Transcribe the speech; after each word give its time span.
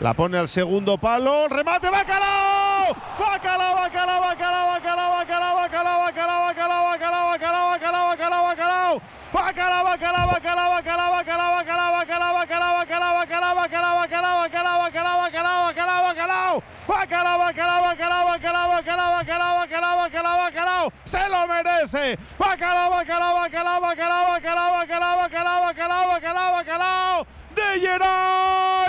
La 0.00 0.12
pone 0.12 0.36
al 0.36 0.48
segundo 0.48 0.98
palo. 0.98 1.46
¡Remate! 1.48 1.88
¡Bacalao! 1.88 2.96
¡Bacalao, 3.16 3.76
bacalao, 3.76 4.20
bacalao, 4.20 4.66
bacalao, 4.74 5.10
bacalao, 5.14 5.56
bacalao, 5.56 5.96
bacalao, 6.02 6.42
bacalao, 6.50 6.90
bacalao, 6.90 7.30
bacalao, 7.30 7.70
bacalao, 7.70 8.08
bacalao, 8.08 8.44
bacalao! 8.44 9.00
Bacalao, 9.32 9.84
bacalao, 9.84 10.26
bacalao, 10.28 10.70
bacalao, 10.74 11.10
bacalao, 11.14 11.52
bacalao, 11.54 11.94
bacalao, 11.94 12.34
bacalao, 12.34 12.74
bacalao, 12.74 13.14
bacalao, 13.14 13.54
bacalao, 13.54 13.94
bacalao, 13.94 14.38
bacalao, 14.42 14.78
bacalao, 14.82 15.18
bacalao, 15.22 15.62
bacalao, 15.64 16.02
bacalao! 16.02 16.62
Bacalao, 16.88 17.38
bacalao, 17.38 17.82
bacalao, 17.82 18.24
bacalao, 18.26 18.68
bacalao, 18.74 19.10
bacalao, 19.14 19.54
bacalao, 19.62 19.96
bacalao, 19.96 20.36
bacalao! 20.42 20.92
¡Se 21.04 21.28
lo 21.28 21.46
merece! 21.46 22.18
Bacalao, 22.36 22.90
bacalao, 22.90 23.34
bacalao, 23.40 23.80
bacalao, 23.80 24.26
bacalao, 24.26 24.72
bacalao, 24.74 25.16
bacalao, 25.22 25.62
bacalao, 25.62 26.08
bacalao, 26.08 26.52
bacalao! 26.52 27.26
¡De 27.54 27.80
Geray! 27.80 28.83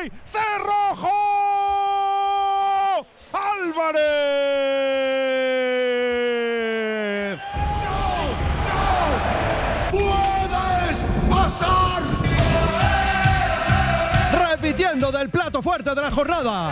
Del 15.25 15.31
plato 15.31 15.59
fuerte 15.59 15.95
de 15.95 16.01
la 16.03 16.11
jornada. 16.11 16.71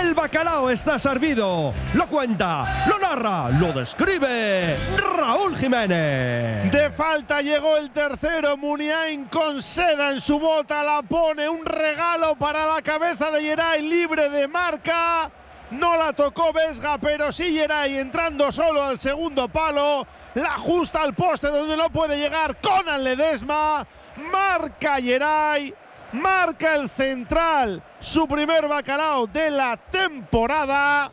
El 0.00 0.14
bacalao 0.14 0.70
está 0.70 0.98
servido. 0.98 1.74
Lo 1.92 2.08
cuenta, 2.08 2.86
lo 2.88 2.98
narra, 2.98 3.50
lo 3.50 3.74
describe 3.74 4.74
Raúl 4.96 5.54
Jiménez. 5.54 6.72
De 6.72 6.90
falta 6.90 7.42
llegó 7.42 7.76
el 7.76 7.90
tercero. 7.90 8.56
Muniain 8.56 9.26
con 9.26 9.62
seda 9.62 10.12
en 10.12 10.22
su 10.22 10.40
bota. 10.40 10.82
La 10.82 11.02
pone 11.02 11.46
un 11.46 11.62
regalo 11.66 12.36
para 12.36 12.64
la 12.64 12.80
cabeza 12.80 13.30
de 13.30 13.42
Geray 13.42 13.86
libre 13.86 14.30
de 14.30 14.48
marca. 14.48 15.30
No 15.70 15.98
la 15.98 16.14
tocó 16.14 16.54
Vesga, 16.54 16.96
pero 16.96 17.30
sí 17.30 17.54
Geray 17.54 17.98
entrando 17.98 18.50
solo 18.50 18.82
al 18.82 18.98
segundo 18.98 19.46
palo. 19.46 20.06
La 20.36 20.54
ajusta 20.54 21.02
al 21.02 21.12
poste 21.12 21.48
donde 21.48 21.76
no 21.76 21.90
puede 21.90 22.16
llegar 22.16 22.58
Conan 22.62 23.04
Ledesma. 23.04 23.86
Marca 24.32 24.96
Geray. 25.02 25.74
Marca 26.12 26.74
el 26.74 26.90
central. 26.90 27.82
Su 28.00 28.26
primer 28.26 28.66
bacalao 28.66 29.26
de 29.26 29.50
la 29.50 29.76
temporada. 29.76 31.10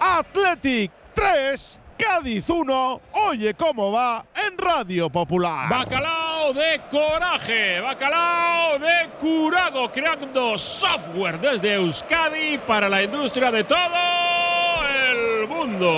Athletic 0.00 0.90
3. 1.14 1.78
Cádiz 2.02 2.48
1, 2.50 3.00
oye 3.28 3.54
cómo 3.54 3.92
va 3.92 4.24
en 4.34 4.58
Radio 4.58 5.08
Popular. 5.08 5.68
Bacalao 5.68 6.52
de 6.52 6.80
coraje, 6.90 7.80
bacalao 7.80 8.78
de 8.80 9.08
curago, 9.20 9.88
creando 9.92 10.58
software 10.58 11.38
desde 11.38 11.74
Euskadi 11.74 12.58
para 12.66 12.88
la 12.88 13.04
industria 13.04 13.52
de 13.52 13.62
todo 13.62 13.78
el 14.88 15.46
mundo. 15.46 15.92